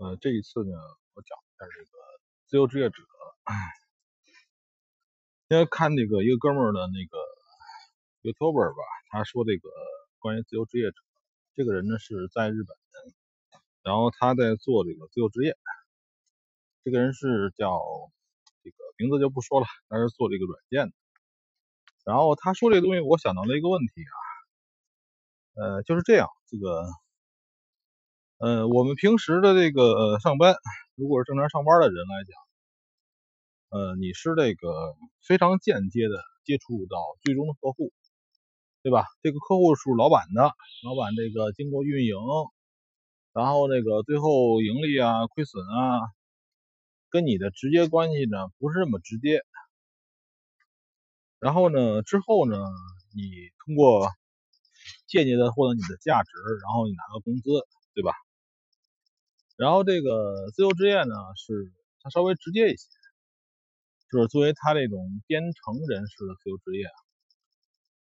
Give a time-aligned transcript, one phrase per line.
[0.00, 0.72] 呃，这一次呢，
[1.12, 1.90] 我讲一下这个
[2.46, 2.96] 自由职业者。
[5.48, 7.18] 因为看那个一个哥们儿的那个
[8.22, 9.68] YouTuber 吧，他说这个
[10.18, 10.96] 关于自由职业者，
[11.54, 12.74] 这个人呢是在日本，
[13.82, 15.54] 然后他在做这个自由职业。
[16.82, 17.78] 这个人是叫
[18.62, 20.94] 这个名字就不说了，他是做这个软件的。
[22.06, 24.16] 然后他说这个东西，我想到了一个问题啊，
[25.76, 26.88] 呃，就是这样，这个。
[28.40, 30.56] 呃，我们平时的这个上班，
[30.94, 32.32] 如果是正常上班的人来讲，
[33.68, 36.14] 呃，你是这个非常间接的
[36.46, 37.92] 接触到最终的客户，
[38.82, 39.04] 对吧？
[39.20, 40.40] 这个客户是老板的，
[40.84, 42.16] 老板这个经过运营，
[43.34, 46.00] 然后那个最后盈利啊、亏损啊，
[47.10, 49.42] 跟你的直接关系呢不是那么直接。
[51.40, 52.56] 然后呢，之后呢，
[53.14, 54.08] 你通过
[55.06, 56.30] 间接的获得你的价值，
[56.64, 57.50] 然后你拿到工资，
[57.92, 58.14] 对吧？
[59.60, 61.70] 然后这个自由职业呢，是
[62.00, 62.88] 它稍微直接一些，
[64.10, 66.96] 就是作为他这种编程人士的自由职业啊，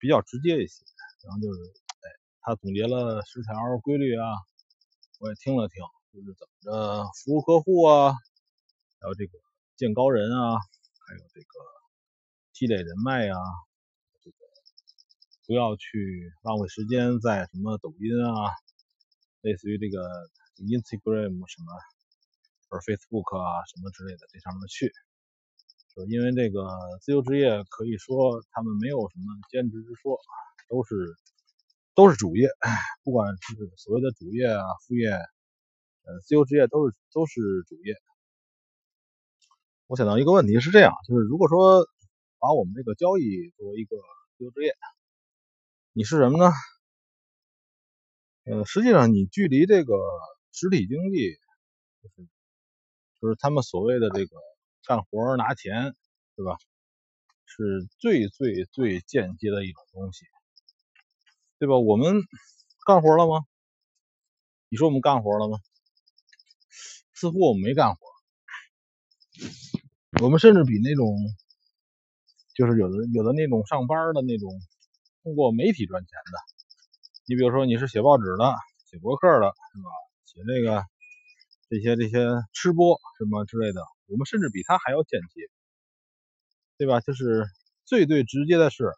[0.00, 0.84] 比较直接一些。
[1.22, 1.60] 然后就是，
[2.02, 3.54] 哎，他总结了十条
[3.84, 4.26] 规律啊，
[5.20, 5.80] 我也听了听，
[6.12, 8.14] 就是怎么着服务客户啊，
[8.98, 9.38] 还有这个
[9.76, 10.58] 见高人啊，
[11.06, 11.46] 还有这个
[12.52, 13.38] 积累人脉啊，
[14.24, 14.36] 这个
[15.46, 18.50] 不要去浪费时间在什么抖音啊，
[19.42, 20.02] 类似于这个。
[20.66, 21.72] Instagram 什么，
[22.68, 24.92] 或 Facebook 啊什么之类的，这上面去，
[25.94, 26.66] 就因为这个
[27.00, 30.18] 自由职业可以说他们没有什么兼职之说，
[30.68, 31.16] 都是
[31.94, 32.50] 都是主业，
[33.02, 37.94] 不管是所谓的主业啊副业，呃自由职业都是都是主业。
[39.86, 41.88] 我想到一个问题是这样，就是如果说
[42.38, 43.96] 把我们这个交易作为一个
[44.36, 44.74] 自由职业，
[45.92, 46.52] 你是什么呢？
[48.44, 49.94] 呃，实际上你距离这个。
[50.58, 51.38] 实体经济
[52.02, 52.28] 就是
[53.20, 54.36] 就是他们所谓的这个
[54.84, 55.94] 干活拿钱，
[56.34, 56.56] 对吧？
[57.46, 60.24] 是最最最间接的一种东西，
[61.60, 61.78] 对吧？
[61.78, 62.22] 我们
[62.84, 63.46] 干活了吗？
[64.68, 65.58] 你说我们干活了吗？
[67.14, 67.98] 似乎我们没干活。
[70.20, 71.16] 我们甚至比那种
[72.56, 74.50] 就是有的有的那种上班的那种
[75.22, 76.38] 通过媒体赚钱的，
[77.26, 78.54] 你比如说你是写报纸的、
[78.90, 79.90] 写博客的，是吧？
[80.38, 80.84] 写这个
[81.68, 85.42] 这些这些吃播什么之类的，我们甚至比他还要间接，
[86.76, 87.00] 对吧？
[87.00, 87.44] 就是
[87.84, 88.92] 最最直接的是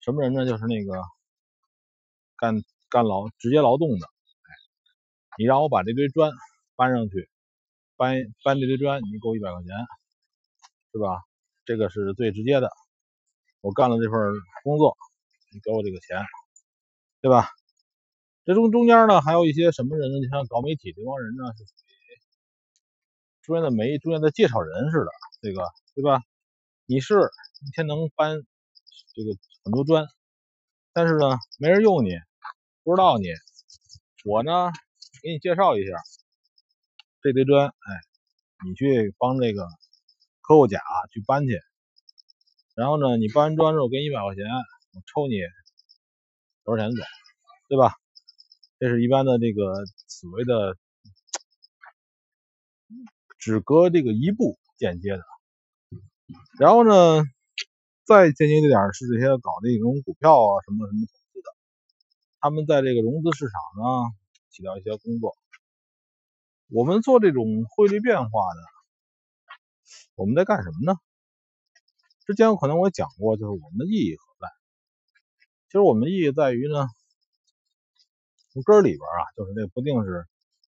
[0.00, 0.46] 什么人呢？
[0.46, 0.94] 就是那个
[2.36, 4.48] 干干劳直接劳动的，哎，
[5.36, 6.32] 你让我把这堆砖
[6.74, 7.28] 搬上去，
[7.96, 9.70] 搬搬这堆砖，你给我一百块钱，
[10.92, 11.22] 是吧？
[11.66, 12.70] 这个是最直接的，
[13.60, 14.18] 我干了这份
[14.62, 14.96] 工作，
[15.52, 16.24] 你给我这个钱，
[17.20, 17.50] 对吧？
[18.44, 20.18] 这中中间呢，还有一些什么人呢？
[20.18, 22.20] 你像搞媒体这帮人呢，是属于
[23.40, 25.10] 中间的媒，中间的介绍人似的，
[25.40, 26.20] 这个对吧？
[26.84, 27.14] 你是
[27.66, 28.36] 一天能搬
[29.14, 29.34] 这个
[29.64, 30.06] 很多砖，
[30.92, 32.10] 但是呢，没人用你，
[32.82, 33.28] 不知道你。
[34.26, 34.70] 我呢，
[35.22, 35.96] 给你介绍一下
[37.22, 37.90] 这堆砖，哎，
[38.66, 39.66] 你去帮这个
[40.42, 40.80] 客户甲
[41.14, 41.58] 去搬去，
[42.74, 44.44] 然后呢，你搬完砖之后给你一百块钱，
[44.92, 45.40] 我抽你
[46.62, 47.02] 多少钱走，
[47.70, 47.94] 对吧？
[48.80, 49.72] 这是一般的这个
[50.08, 50.76] 所谓的
[53.38, 55.22] 只隔这个一步间接的，
[56.58, 57.22] 然后呢，
[58.04, 61.54] 再间接一点是这些搞这种股票啊什么什么投资的，
[62.40, 64.12] 他们在这个融资市场呢
[64.50, 65.36] 起到一些工作。
[66.68, 68.60] 我们做这种汇率变化的，
[70.16, 70.98] 我们在干什么呢？
[72.26, 74.48] 之前有可能我讲过，就是我们的意义何在？
[75.68, 76.88] 其实我们的意义在于呢。
[78.54, 80.24] 从根儿里边啊，就是这不定是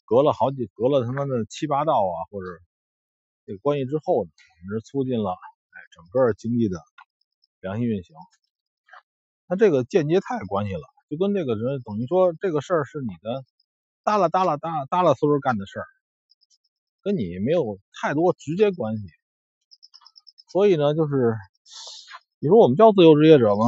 [0.03, 2.47] 隔了好几隔了他妈的七八道啊，或者
[3.45, 6.81] 这个关系之后呢，我们是促进了哎整个经济的
[7.61, 8.13] 良性运行。
[9.47, 13.45] 那这个间接太关系了，就跟这个人等于说这个事儿是你的
[14.03, 15.87] 耷拉耷拉耷耷拉嗖干的事儿，
[17.01, 19.03] 跟你没有太多直接关系。
[20.51, 21.37] 所以呢，就是
[22.39, 23.67] 你说我们叫自由职业者吗？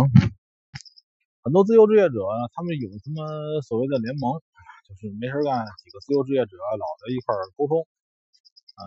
[1.44, 2.22] 很多自由职业者，
[2.54, 3.26] 他们有什么
[3.66, 4.38] 所谓的联盟，
[4.86, 8.82] 就是没事干，几个自由职业者老在一块沟通，呃，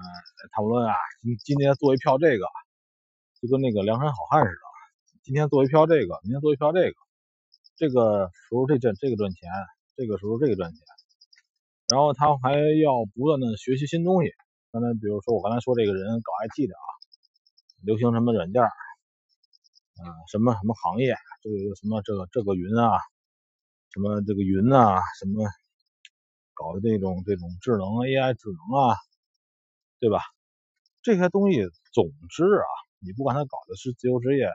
[0.54, 2.46] 讨论啊，今今天做一票这个，
[3.42, 4.62] 就跟那个梁山好汉似的，
[5.26, 6.96] 今天做一票这个，明天做一票这个，
[7.74, 9.50] 这个时候这这这个赚钱，
[9.98, 10.78] 这个时候这个赚钱，
[11.90, 14.30] 然后他还要不断的学习新东西。
[14.70, 16.86] 刚才比如说我刚才说这个人搞 IT 的啊，
[17.82, 18.62] 流行什么软件？
[19.96, 21.14] 啊，什么什么行业？
[21.42, 22.98] 这个什么这个这个云啊，
[23.92, 25.48] 什么这个云啊，什么
[26.54, 28.96] 搞的这种这种智能 AI 智能啊，
[30.00, 30.20] 对吧？
[31.02, 31.60] 这些东西
[31.92, 32.66] 总之啊，
[32.98, 34.48] 你不管他搞的是自由职业，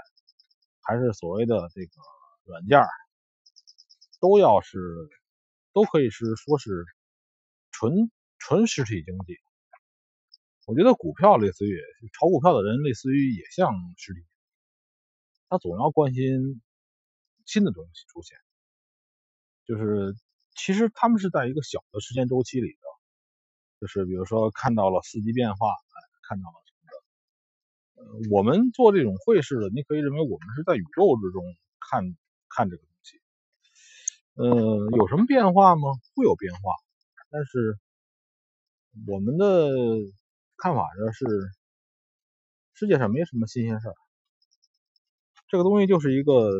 [0.81, 1.91] 还是所谓的这个
[2.45, 2.81] 软件，
[4.19, 4.79] 都要是
[5.73, 6.83] 都可以是说是
[7.71, 9.37] 纯纯实体经济。
[10.65, 11.79] 我觉得股票类似于
[12.13, 14.19] 炒股票的人，类似于也像实体，
[15.49, 16.61] 他总要关心
[17.45, 18.37] 新的东西出现，
[19.65, 20.15] 就是
[20.55, 22.79] 其实他们是在一个小的时间周期里的，
[23.81, 25.67] 就是比如说看到了四季变化，
[26.21, 28.29] 看到了什么的。
[28.29, 31.43] 呃，我们做这种汇市的，你可以认为我们是在宇宙之中
[31.79, 32.15] 看
[32.47, 33.19] 看这个东西。
[34.35, 35.89] 呃，有什么变化吗？
[36.15, 36.75] 会有变化，
[37.31, 37.77] 但是
[39.07, 39.69] 我们的。
[40.61, 41.25] 看法呢是，
[42.73, 43.95] 世界上没什么新鲜事儿，
[45.49, 46.51] 这个东西就是一个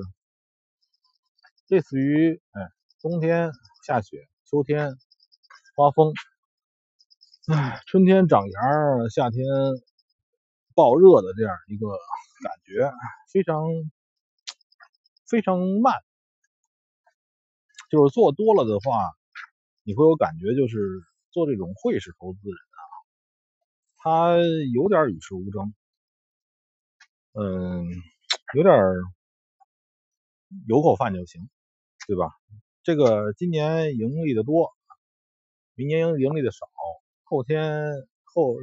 [1.68, 2.62] 类似于，哎，
[3.02, 3.52] 冬天
[3.86, 4.98] 下雪，秋天
[5.76, 6.12] 刮风，
[7.54, 8.60] 哎，春天长芽，
[9.12, 9.46] 夏天
[10.74, 11.88] 暴热的这样一个
[12.42, 12.92] 感觉，
[13.32, 13.64] 非常
[15.28, 15.94] 非常慢，
[17.92, 19.12] 就是做多了的话，
[19.84, 22.82] 你会有感觉，就是做这种汇市投资人啊。
[23.98, 24.38] 他
[24.74, 25.76] 有点与世无争，
[27.34, 27.86] 嗯，
[28.56, 28.74] 有点
[30.68, 31.50] 有口饭就行，
[32.08, 32.32] 对吧？
[32.82, 34.74] 这个今年盈利的多，
[35.76, 36.68] 明年盈盈利的少，
[37.24, 37.92] 后天
[38.24, 38.56] 后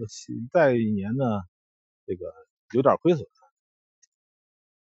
[0.52, 1.24] 再一年呢，
[2.06, 2.32] 这个
[2.72, 3.24] 有点亏损，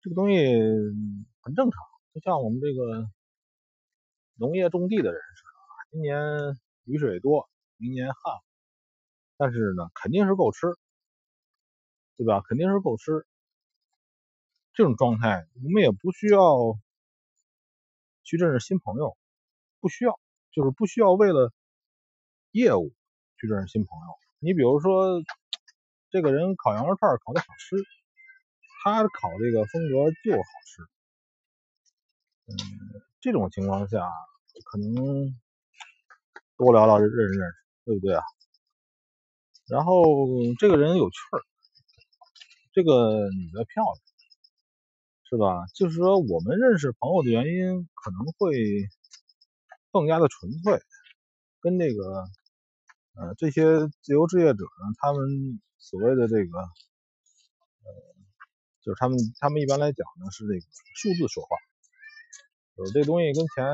[0.01, 0.37] 这个东西
[1.41, 1.83] 很正常，
[2.13, 3.09] 就像我们这个
[4.35, 8.33] 农业种地的人似的，今年雨水多，明年旱。
[9.37, 10.67] 但是呢，肯定是够吃，
[12.17, 12.41] 对吧？
[12.47, 13.25] 肯定是够吃。
[14.75, 16.77] 这种状态，我们也不需要
[18.23, 19.17] 去认识新朋友，
[19.79, 20.19] 不需要，
[20.51, 21.53] 就是不需要为了
[22.51, 22.93] 业务
[23.39, 24.13] 去认识新朋友。
[24.39, 25.23] 你比如说，
[26.11, 27.77] 这个人烤羊肉串烤的好吃，
[28.83, 30.83] 他烤这个风格就好吃。
[32.47, 34.11] 嗯，这种情况下，
[34.65, 34.93] 可能
[36.57, 37.55] 多聊聊认识认识，
[37.85, 38.23] 对不对啊？
[39.67, 40.03] 然后
[40.59, 41.41] 这个人有趣儿，
[42.73, 44.04] 这个女的漂亮，
[45.29, 45.65] 是吧？
[45.73, 48.87] 就是说我们认识朋友的原因可能会
[49.91, 50.79] 更加的纯粹，
[51.59, 52.25] 跟这个
[53.15, 57.87] 呃这些自由职业者呢，他们所谓的这个呃，
[58.81, 60.61] 就是他们他们一般来讲呢是这个
[60.95, 61.57] 数字说话，
[62.77, 63.65] 就是这东西跟钱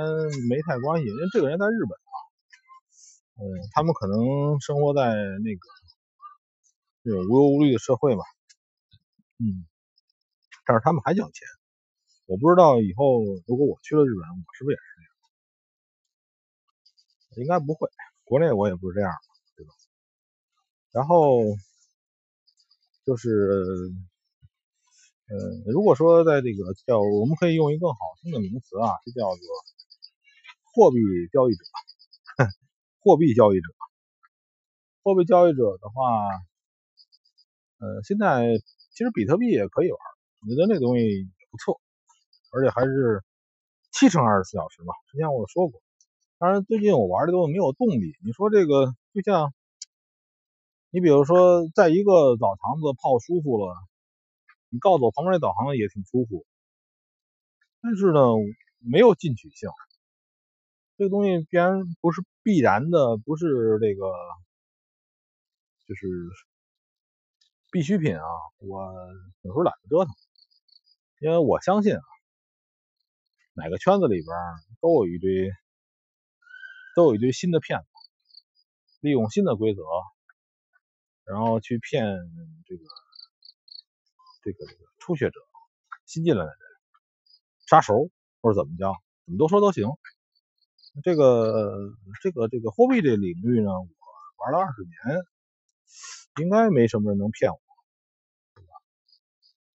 [0.50, 2.16] 没太关系，因为这个人在日本啊，
[3.38, 3.44] 嗯，
[3.74, 5.62] 他们可能生活在那个。
[7.04, 8.22] 这种无忧无虑的社会嘛，
[9.40, 9.66] 嗯，
[10.72, 11.46] 但是他们还想钱，
[12.28, 15.02] 我不知道以后如果我去了日本，我是不是也是这
[17.36, 17.44] 样？
[17.44, 17.90] 应该不会，
[18.24, 19.12] 国内我也不是这样，
[19.58, 19.74] 对吧？
[20.94, 21.44] 然后
[23.04, 23.92] 就是，
[25.28, 25.36] 呃，
[25.74, 29.44] 如果说在这个叫，我们可以用一个更好听的名词啊，就叫做
[30.72, 31.00] 货币
[31.34, 31.66] 交易者，
[33.04, 33.68] 货币交易者，
[35.04, 36.02] 货币交易者的话。
[37.82, 38.60] 呃，现在
[38.94, 40.00] 其实比特币也可以玩，
[40.42, 41.80] 我觉得那东西不错，
[42.52, 43.24] 而且还是
[43.92, 44.92] 七乘二十四小时嘛。
[45.12, 45.80] 之前我说过，
[46.40, 48.18] 当然最近我玩的都没有动力。
[48.26, 49.54] 你说这个就像，
[50.90, 53.76] 你比如说在一个澡堂子泡舒服了，
[54.70, 56.44] 你告诉我旁边那澡堂子也挺舒服，
[57.80, 58.22] 但是呢
[58.80, 59.70] 没有进取性。
[60.98, 64.12] 这个东西必然不是必然的，不是这个，
[65.88, 66.08] 就是。
[67.74, 68.24] 必需品啊，
[68.58, 68.84] 我
[69.44, 70.14] 有时候懒得折腾，
[71.22, 72.02] 因为我相信啊，
[73.54, 74.28] 哪个圈子里边
[74.82, 75.52] 都有一堆，
[76.96, 77.86] 都有一堆新的骗子，
[79.02, 79.84] 利用新的规则，
[81.24, 82.04] 然后去骗
[82.66, 82.84] 这个
[84.42, 85.40] 这个这个初学者、
[86.08, 86.58] 新进来的人、
[87.68, 88.10] 杀熟
[88.42, 88.92] 或者怎么着，
[89.26, 89.88] 怎么都说都行。
[91.04, 93.88] 这个这个这个货币这领域呢，我
[94.38, 95.24] 玩了二十年。
[96.40, 97.60] 应该没什么人能骗我，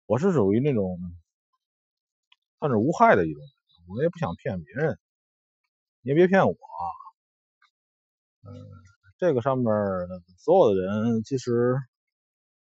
[0.07, 0.99] 我是属于那种
[2.59, 3.43] 算是无害的一种，
[3.89, 4.99] 我也不想骗别人，
[6.03, 6.55] 你也别骗我。
[8.45, 8.53] 嗯，
[9.19, 9.67] 这个上面
[10.39, 11.75] 所有的人，其实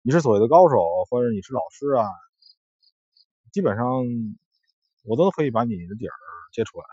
[0.02, 0.78] 你是所谓的高手，
[1.10, 2.06] 或者你是老师啊，
[3.52, 3.86] 基本上
[5.04, 6.14] 我都可以把你的底儿
[6.54, 6.86] 揭出来，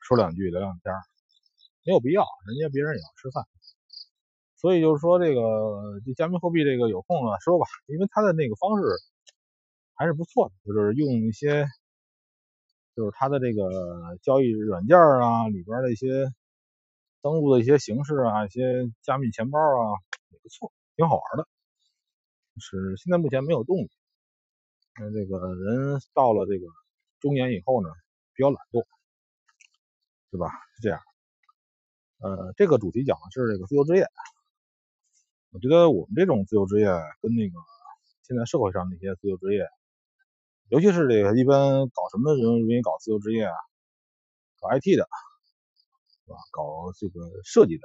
[0.00, 0.94] 说两句聊两天，
[1.84, 3.44] 没有必要，人家别人也要吃饭。
[4.56, 8.84] 所以就是说，这个这加密货币这个有空了说吧，因为他的那个方式
[10.02, 11.64] 还是不错的，就是用一些
[12.96, 16.26] 就是它的这个交易软件啊里边的一些
[17.20, 19.94] 登录的一些形式啊，一些加密钱包啊，
[20.30, 21.46] 也不错，挺好玩的。
[22.58, 23.90] 是现在目前没有动力。
[24.98, 26.66] 那这个人到了这个
[27.20, 27.88] 中年以后呢，
[28.34, 28.84] 比较懒惰，
[30.32, 30.48] 对吧？
[30.74, 31.00] 是这样。
[32.18, 34.04] 呃，这个主题讲的是这个自由职业。
[35.52, 36.86] 我觉得我们这种自由职业
[37.20, 37.54] 跟那个
[38.24, 39.68] 现在社会上那些自由职业，
[40.72, 43.52] 尤其是这个一般搞什么人容易搞自由职业啊？
[44.58, 45.04] 搞 IT 的，
[46.24, 46.36] 是吧？
[46.50, 47.82] 搞这个设计的，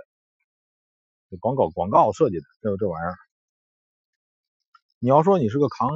[1.41, 3.13] 广告广告设计的，这这玩意儿。
[5.00, 5.89] 你要说你是个扛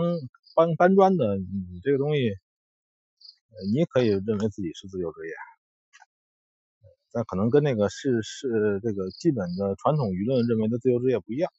[0.53, 2.19] 搬搬砖的，你这个东西，
[3.71, 5.33] 你也可以认为自己是自由职业，
[7.13, 11.50] 但可能跟那个是是这个基本的传统舆论认为的自由职业不一样，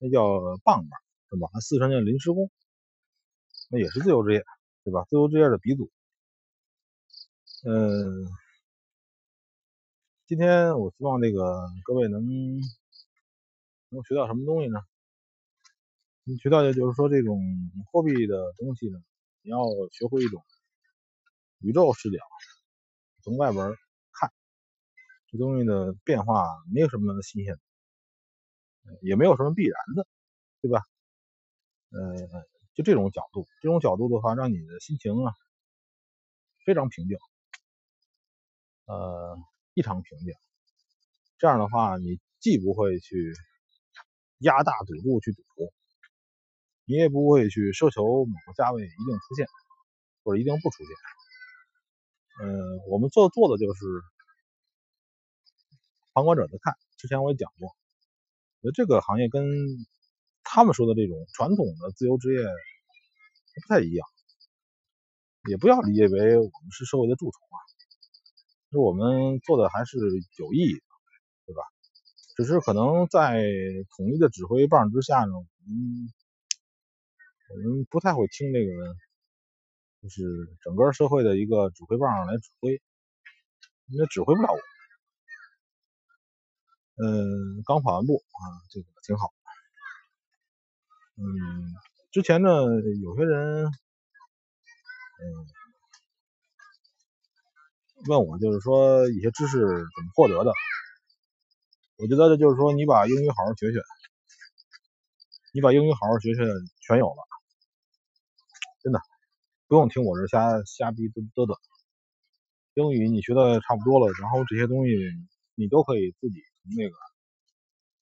[0.00, 0.90] 那叫棒棒，
[1.30, 1.48] 是吧？
[1.60, 2.50] 四川叫临时工，
[3.68, 4.44] 那也是自由职业，
[4.84, 5.04] 对吧？
[5.08, 5.90] 自由职业的鼻祖。
[7.64, 8.26] 嗯，
[10.26, 12.24] 今天我希望这个各位能
[13.88, 14.78] 能学到什么东西呢？
[16.22, 17.40] 你学到的就是说，这种
[17.90, 18.98] 货币的东西呢，
[19.42, 19.58] 你要
[19.92, 20.44] 学会一种
[21.58, 22.18] 宇宙视角，
[23.22, 23.64] 从外边
[24.12, 24.30] 看，
[25.30, 27.54] 这东西的变化没有什么新鲜
[28.84, 30.06] 的，也没有什么必然的，
[30.60, 30.82] 对吧？
[31.90, 35.32] 呃，就这种角度，这种角度的话，让你的心情啊
[36.64, 37.16] 非常平静，
[38.84, 39.36] 呃，
[39.74, 40.34] 异常平静。
[41.38, 43.32] 这样的话，你既不会去
[44.38, 45.42] 压大赌注去赌。
[46.88, 49.44] 你也不会去奢求某个价位一定出现，
[50.22, 52.46] 或者一定不出现。
[52.46, 53.80] 嗯，我们做做的就是
[56.12, 56.74] 旁观者的看。
[56.96, 57.74] 之前我也讲过，
[58.60, 59.42] 那这个行业跟
[60.56, 64.08] 他们说的这种传统的自由职业不太一样。
[65.50, 67.60] 也不要理解为我们是社会的蛀虫啊，
[68.72, 69.98] 就我们做的还是
[70.38, 70.80] 有意义的，
[71.44, 71.60] 对吧？
[72.36, 73.44] 只是可能在
[73.98, 75.34] 统一的指挥棒之下呢，
[75.68, 76.08] 嗯。
[77.48, 78.96] 我们不太会听这个，
[80.02, 80.24] 就是
[80.62, 82.80] 整个社会的一个指挥棒来指挥，
[83.88, 84.58] 因为指挥不了我。
[87.04, 89.32] 嗯，刚跑完步啊，这个挺好。
[91.18, 91.24] 嗯，
[92.12, 92.48] 之前呢，
[93.02, 93.70] 有些人嗯
[98.06, 100.52] 问我，就是说一些知识怎么获得的？
[101.96, 103.80] 我觉得就是说，你把英语好好学学，
[105.54, 106.42] 你把英语好好学学，
[106.86, 107.22] 全有了。
[108.82, 109.00] 真的
[109.66, 111.56] 不用听我这瞎瞎逼嘚嘚嘚，
[112.74, 114.92] 英语你学的差不多了，然后这些东西
[115.54, 116.94] 你都可以自己从那个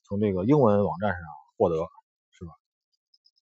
[0.02, 1.20] 从这个英文网站上
[1.56, 1.76] 获得，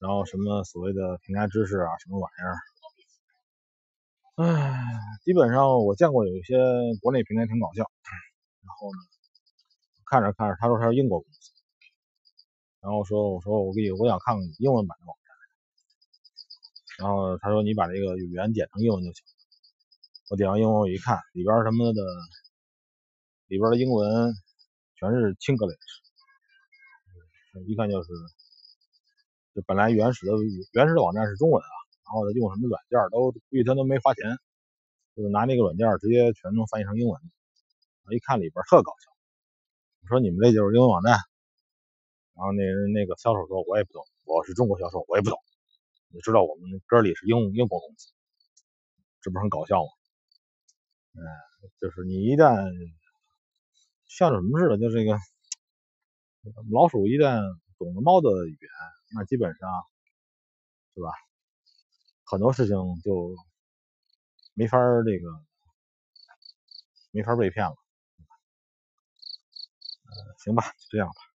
[0.03, 2.59] 然后什么所谓的平台知识啊，什么玩意儿？
[4.43, 6.59] 唉，基本上我见过有一些
[7.01, 7.87] 国内平台挺搞笑，
[8.67, 8.99] 然后呢，
[10.11, 11.53] 看着看着他说他是英国公司，
[12.81, 15.23] 然后说我说我给你我想看看你英文版的网站。
[16.99, 19.25] 然后他说：“你把这个语言点成英文就行。”
[20.31, 22.03] 我点完英文，我一看里边什么的，
[23.47, 24.35] 里边的英文
[24.97, 25.77] 全是 Chinglish，
[27.67, 28.11] 一看就是，
[29.55, 30.33] 就本来原始的
[30.73, 31.69] 原始的网站是中文啊，
[32.05, 34.25] 然后他用什么软件都估计他都没花钱，
[35.15, 37.21] 就是拿那个软件直接全都翻译成英文。
[38.05, 39.13] 我一看里边特搞笑，
[40.03, 41.13] 我说：“你们这就是英文网站？”
[42.35, 45.39] 然后那人那个销售说：“我也不懂，我是中国销售，我也不懂。”
[46.09, 48.13] 你知道我们哥里是英英国公司，
[49.21, 49.89] 这不是很搞笑吗？
[51.15, 51.21] 嗯，
[51.79, 52.73] 就是你一旦
[54.09, 55.13] 像什么似的，就这个
[56.73, 57.41] 老鼠一旦
[57.79, 58.71] 懂了猫的语言，
[59.15, 59.69] 那基本上
[60.97, 61.11] 是吧？
[62.27, 63.35] 很多事情就
[64.57, 65.43] 没法那个
[67.15, 67.75] 没法被骗了。
[70.11, 71.32] 呃，行吧，就这样吧。